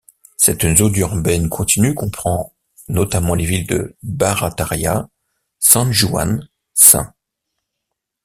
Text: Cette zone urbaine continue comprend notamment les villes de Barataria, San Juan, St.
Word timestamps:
Cette 0.35 0.63
zone 0.75 0.95
urbaine 0.95 1.47
continue 1.47 1.93
comprend 1.93 2.55
notamment 2.87 3.35
les 3.35 3.45
villes 3.45 3.67
de 3.67 3.95
Barataria, 4.01 5.07
San 5.59 5.91
Juan, 5.91 6.49
St. 6.73 6.97